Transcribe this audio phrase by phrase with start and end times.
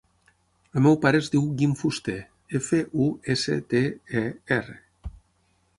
[0.79, 2.17] El meu pare es diu Guim Fuster:
[2.61, 3.83] efa, u, essa, te,
[4.25, 4.27] e,
[4.59, 4.81] erra.